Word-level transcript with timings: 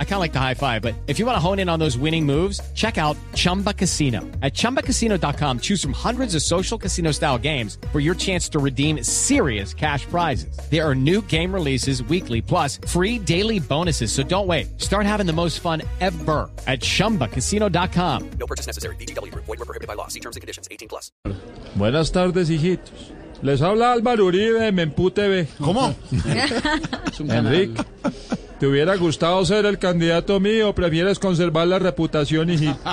I 0.00 0.04
kind 0.04 0.14
of 0.14 0.20
like 0.20 0.32
the 0.32 0.40
high 0.40 0.54
five, 0.54 0.82
but 0.82 0.96
if 1.06 1.20
you 1.20 1.26
want 1.26 1.36
to 1.36 1.40
hone 1.40 1.60
in 1.60 1.68
on 1.68 1.78
those 1.78 1.96
winning 1.96 2.26
moves, 2.26 2.60
check 2.74 2.98
out 2.98 3.16
Chumba 3.34 3.72
Casino. 3.72 4.22
At 4.42 4.54
ChumbaCasino.com, 4.54 5.60
choose 5.60 5.80
from 5.80 5.92
hundreds 5.92 6.34
of 6.34 6.42
social 6.42 6.76
casino 6.76 7.12
style 7.12 7.38
games 7.38 7.78
for 7.92 8.00
your 8.00 8.16
chance 8.16 8.48
to 8.48 8.58
redeem 8.58 9.04
serious 9.04 9.72
cash 9.72 10.04
prizes. 10.06 10.58
There 10.68 10.84
are 10.84 10.96
new 10.96 11.22
game 11.22 11.54
releases 11.54 12.02
weekly, 12.02 12.42
plus 12.42 12.80
free 12.88 13.20
daily 13.20 13.60
bonuses. 13.60 14.10
So 14.10 14.24
don't 14.24 14.48
wait. 14.48 14.80
Start 14.80 15.06
having 15.06 15.26
the 15.26 15.32
most 15.32 15.60
fun 15.60 15.82
ever 16.00 16.50
at 16.66 16.80
ChumbaCasino.com. 16.80 18.30
No 18.40 18.46
purchase 18.48 18.66
necessary. 18.66 18.96
BGW. 18.96 19.32
Void 19.32 19.46
were 19.46 19.56
prohibited 19.58 19.86
by 19.86 19.94
law. 19.94 20.08
See 20.08 20.20
terms 20.20 20.34
and 20.34 20.40
conditions. 20.40 20.66
18 20.72 20.88
plus. 20.88 21.12
Buenas 21.76 22.10
tardes, 22.10 22.48
hijitos. 22.50 23.12
Les 23.40 23.62
habla 23.62 23.92
Álvaro 23.92 24.26
Uribe 24.26 24.58
de 24.58 24.72
Mempu 24.72 25.12
TV. 25.12 25.46
¿Cómo? 25.60 25.94
Enrique, 27.20 27.84
¿te 28.58 28.66
hubiera 28.66 28.96
gustado 28.96 29.44
ser 29.44 29.66
el 29.66 29.78
candidato 29.78 30.40
mío 30.40 30.70
o 30.70 30.74
prefieres 30.74 31.18
conservar 31.18 31.68
la 31.68 31.78
reputación, 31.78 32.50
hijito? 32.50 32.78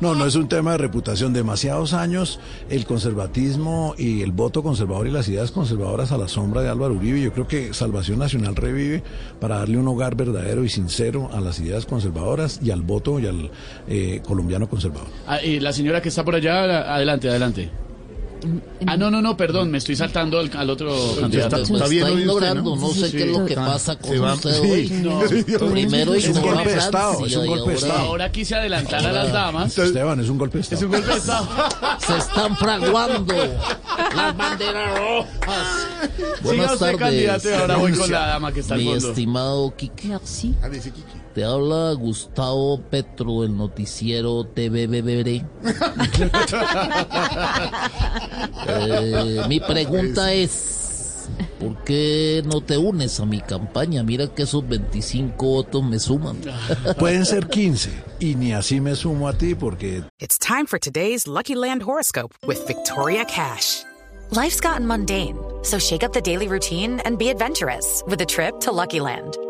No, 0.00 0.14
no 0.14 0.26
es 0.26 0.34
un 0.34 0.48
tema 0.48 0.72
de 0.72 0.78
reputación. 0.78 1.32
Demasiados 1.32 1.92
años 1.94 2.40
el 2.68 2.84
conservatismo 2.84 3.94
y 3.96 4.22
el 4.22 4.32
voto 4.32 4.62
conservador 4.62 5.06
y 5.06 5.10
las 5.10 5.28
ideas 5.28 5.50
conservadoras 5.50 6.12
a 6.12 6.18
la 6.18 6.28
sombra 6.28 6.62
de 6.62 6.68
Álvaro 6.68 6.94
Uribe. 6.94 7.20
Yo 7.20 7.32
creo 7.32 7.46
que 7.46 7.72
Salvación 7.72 8.18
Nacional 8.18 8.56
revive 8.56 9.02
para 9.40 9.58
darle 9.58 9.78
un 9.78 9.88
hogar 9.88 10.16
verdadero 10.16 10.64
y 10.64 10.68
sincero 10.68 11.30
a 11.32 11.40
las 11.40 11.60
ideas 11.60 11.86
conservadoras 11.86 12.60
y 12.62 12.70
al 12.70 12.82
voto 12.82 13.20
y 13.20 13.26
al 13.26 13.50
eh, 13.88 14.20
colombiano 14.26 14.68
conservador. 14.68 15.06
Ah, 15.26 15.40
y 15.42 15.60
la 15.60 15.72
señora 15.72 16.02
que 16.02 16.08
está 16.08 16.24
por 16.24 16.34
allá, 16.34 16.94
adelante, 16.94 17.28
adelante. 17.28 17.83
Ah, 18.86 18.96
no, 18.96 19.10
no, 19.10 19.22
no, 19.22 19.36
perdón, 19.36 19.70
me 19.70 19.78
estoy 19.78 19.96
saltando 19.96 20.38
al, 20.38 20.50
al 20.56 20.68
otro 20.70 20.94
candidato. 21.20 21.56
está- 21.56 21.72
Me 21.72 21.78
está 21.78 21.88
bien 21.88 22.06
está 22.06 22.20
ignorando, 22.20 22.76
no, 22.76 22.88
sé 22.90 23.10
Sí. 23.10 23.16
qué 23.16 23.22
es 23.24 23.36
lo 23.38 23.44
que 23.46 23.54
pasa 23.54 23.96
con 23.96 24.10
se 24.10 24.18
va- 24.18 24.34
usted 24.34 24.52
sí. 24.62 24.70
hoy. 24.70 24.88
No. 25.02 25.20
Primero 25.70 26.14
Es 26.14 26.28
un 26.28 26.42
golpe 26.42 26.70
de 26.70 26.78
Estado, 26.78 27.26
es 27.26 27.36
un 27.36 27.46
golpe 27.46 27.54
de 27.54 27.60
ahora 27.60 27.74
Estado. 27.74 27.98
Ahora 28.08 28.32
quise 28.32 28.54
adelantar 28.54 29.06
a 29.06 29.12
las 29.12 29.32
damas. 29.32 29.78
Esteban, 29.78 30.20
es 30.20 30.28
un 30.28 30.38
golpe 30.38 30.58
de 30.58 30.62
Estado. 30.62 30.78
Es 30.80 30.84
un 30.84 30.90
golpe 30.92 31.10
de 31.10 31.18
estado. 31.18 31.48
se 32.06 32.16
están 32.18 32.56
fraguando 32.56 33.34
las 34.14 34.36
banderas 34.36 34.98
rojas. 34.98 35.88
Siga 36.16 36.36
Buenas 36.42 36.78
candidato, 36.78 37.16
y 37.16 37.26
tardes, 37.26 37.60
ahora 37.60 37.76
voy 37.76 37.92
con 37.92 38.10
la 38.10 38.26
dama 38.26 38.52
que 38.52 38.60
está 38.60 38.74
al 38.74 38.80
mi 38.80 38.86
fondo. 38.86 39.08
estimado 39.08 39.74
Kike. 39.76 40.18
Te 41.34 41.44
habla 41.44 41.92
Gustavo 41.94 42.80
Petro, 42.80 43.42
el 43.44 43.56
noticiero 43.56 44.44
TVBBR. 44.44 45.44
Eh, 48.66 49.42
mi 49.48 49.60
pregunta 49.60 50.32
es, 50.32 50.83
¿por 51.64 51.84
qué 51.84 52.42
no 52.44 52.60
te 52.60 52.76
unes 52.76 53.20
a 53.20 53.24
mi 53.24 53.40
campaña? 53.40 54.02
Mira 54.02 54.26
que 54.28 54.42
esos 54.42 54.66
25 54.68 55.46
votos 55.46 55.82
me 55.82 55.98
suman. 55.98 56.36
Pueden 56.98 57.24
ser 57.24 57.48
15 57.48 57.90
y 58.20 58.34
ni 58.34 58.52
así 58.52 58.80
me 58.80 58.94
sumo 58.94 59.28
a 59.28 59.32
ti 59.32 59.54
porque 59.54 60.02
It's 60.20 60.38
time 60.38 60.66
for 60.66 60.78
today's 60.78 61.26
Lucky 61.26 61.54
Land 61.54 61.82
horoscope 61.82 62.34
with 62.46 62.66
Victoria 62.66 63.24
Cash. 63.24 63.84
Life's 64.30 64.60
gotten 64.60 64.86
mundane, 64.86 65.38
so 65.62 65.78
shake 65.78 66.02
up 66.02 66.12
the 66.12 66.20
daily 66.20 66.48
routine 66.48 67.00
and 67.04 67.18
be 67.18 67.30
adventurous 67.30 68.02
with 68.06 68.20
a 68.20 68.26
trip 68.26 68.60
to 68.60 68.72
Lucky 68.72 69.00
Land. 69.00 69.36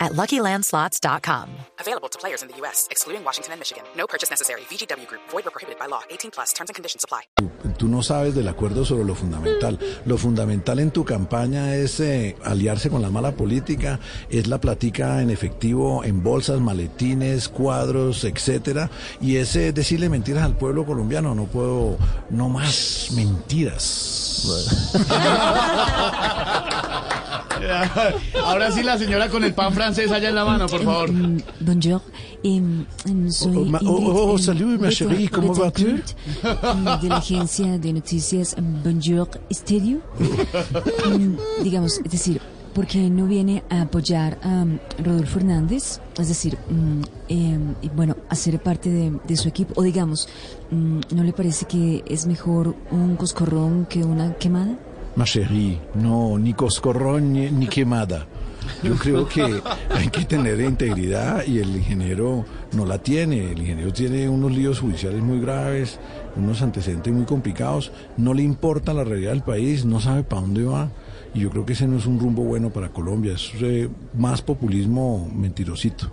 at 0.00 0.12
LuckyLandSlots.com. 0.12 1.50
Available 1.80 2.08
to 2.08 2.18
players 2.18 2.42
in 2.42 2.48
the 2.48 2.56
U.S., 2.58 2.88
excluding 2.90 3.24
Washington 3.24 3.52
and 3.52 3.60
Michigan. 3.60 3.84
No 3.96 4.06
purchase 4.06 4.30
necessary. 4.30 4.62
VGW 4.70 5.06
Group, 5.06 5.22
void 5.30 5.44
were 5.44 5.50
prohibited 5.50 5.78
by 5.78 5.86
law. 5.86 6.02
18 6.10 6.30
plus 6.30 6.52
terms 6.52 6.70
and 6.70 6.74
conditions 6.74 7.04
apply. 7.04 7.22
tú 7.76 7.88
no 7.88 8.02
sabes 8.02 8.34
del 8.34 8.48
acuerdo 8.48 8.84
sobre 8.84 9.04
lo 9.04 9.14
fundamental. 9.14 9.78
Lo 10.04 10.18
fundamental 10.18 10.78
en 10.78 10.90
tu 10.90 11.04
campaña 11.04 11.76
es 11.76 12.00
eh, 12.00 12.36
aliarse 12.44 12.90
con 12.90 13.02
la 13.02 13.10
mala 13.10 13.32
política, 13.32 14.00
es 14.30 14.46
la 14.46 14.58
platica 14.58 15.22
en 15.22 15.30
efectivo, 15.30 16.04
en 16.04 16.22
bolsas, 16.22 16.60
maletines, 16.60 17.48
cuadros, 17.48 18.24
etcétera, 18.24 18.90
y 19.20 19.36
es 19.36 19.54
eh, 19.56 19.72
decirle 19.72 20.08
mentiras 20.08 20.44
al 20.44 20.56
pueblo 20.56 20.84
colombiano. 20.84 21.34
No 21.34 21.44
puedo, 21.44 21.98
no 22.30 22.48
más 22.48 23.08
mentiras. 23.12 24.44
Ahora 28.44 28.70
sí, 28.70 28.82
la 28.82 28.98
señora 28.98 29.28
con 29.28 29.44
el 29.44 29.54
pan 29.54 29.72
francés 29.72 30.10
allá 30.10 30.28
en 30.28 30.34
la 30.34 30.44
mano, 30.44 30.66
por 30.66 30.82
favor. 30.82 31.10
Mm, 31.12 31.38
Bonjour, 31.60 32.02
em, 32.42 32.84
em, 33.06 33.30
soy 33.30 33.56
Oh, 33.56 33.60
oh, 33.60 33.64
Ingrid, 33.66 33.88
oh, 33.88 34.32
em, 34.32 34.38
salut, 34.38 34.80
ma 34.80 34.88
chérie, 34.90 35.28
¿cómo 35.28 35.54
va-tu? 35.54 35.86
em, 35.86 36.02
de 37.00 37.08
la 37.08 37.16
agencia 37.16 37.78
de 37.78 37.92
noticias 37.92 38.54
em, 38.58 38.82
Bonjour 38.82 39.28
Studio. 39.52 40.00
Em, 41.06 41.36
digamos, 41.62 41.98
es 42.04 42.10
decir, 42.10 42.40
¿por 42.74 42.86
qué 42.86 43.08
no 43.08 43.26
viene 43.26 43.62
a 43.70 43.82
apoyar 43.82 44.38
a 44.42 44.62
em, 44.62 44.78
Rodolfo 45.02 45.38
Hernández? 45.38 46.00
Es 46.18 46.28
decir, 46.28 46.58
em, 47.28 47.74
y 47.82 47.88
bueno, 47.90 48.16
hacer 48.28 48.60
parte 48.62 48.90
de, 48.90 49.12
de 49.26 49.36
su 49.36 49.48
equipo. 49.48 49.72
O 49.76 49.82
digamos, 49.82 50.28
mm, 50.70 51.00
¿no 51.14 51.22
le 51.24 51.32
parece 51.32 51.66
que 51.66 52.04
es 52.06 52.26
mejor 52.26 52.74
un 52.90 53.16
coscorrón 53.16 53.86
que 53.86 54.04
una 54.04 54.34
quemada? 54.34 54.78
Ma 55.16 55.24
no, 55.94 56.38
ni 56.38 56.52
coscorrón 56.52 57.32
ni, 57.32 57.50
ni 57.50 57.66
quemada. 57.66 58.26
Yo 58.82 58.96
creo 58.96 59.28
que 59.28 59.62
hay 59.90 60.08
que 60.08 60.24
tener 60.24 60.60
integridad 60.60 61.44
y 61.46 61.58
el 61.58 61.74
ingeniero 61.76 62.44
no 62.72 62.84
la 62.84 62.98
tiene. 62.98 63.52
El 63.52 63.60
ingeniero 63.60 63.92
tiene 63.92 64.28
unos 64.28 64.52
líos 64.52 64.80
judiciales 64.80 65.22
muy 65.22 65.40
graves, 65.40 65.98
unos 66.36 66.62
antecedentes 66.62 67.12
muy 67.12 67.24
complicados. 67.24 67.92
No 68.16 68.34
le 68.34 68.42
importa 68.42 68.92
la 68.92 69.04
realidad 69.04 69.30
del 69.30 69.42
país, 69.42 69.84
no 69.84 70.00
sabe 70.00 70.22
para 70.22 70.42
dónde 70.42 70.64
va. 70.64 70.90
Y 71.34 71.40
yo 71.40 71.50
creo 71.50 71.64
que 71.64 71.72
ese 71.72 71.86
no 71.86 71.98
es 71.98 72.06
un 72.06 72.18
rumbo 72.18 72.42
bueno 72.42 72.70
para 72.70 72.90
Colombia. 72.90 73.34
Es 73.34 73.52
eh, 73.60 73.88
más 74.14 74.42
populismo 74.42 75.30
mentirosito. 75.34 76.12